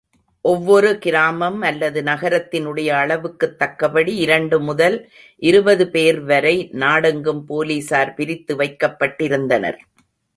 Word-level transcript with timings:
ஒவ்வொரு 0.45 0.97
கிராமம் 0.97 1.59
அல்லது 1.61 1.99
நகரத்தினுடைய 2.01 2.89
அளவுக்குத்தக்கபடி 3.01 4.13
இரண்டு 4.15 4.59
முதல் 4.59 4.97
இருபது 5.41 5.85
பேர்வரை 5.91 6.55
நாடெங்கும் 6.75 7.43
போலிஸார் 7.49 8.15
பிரித்து 8.15 8.55
வைக்கப்பட்டிருந்தனர். 8.55 9.79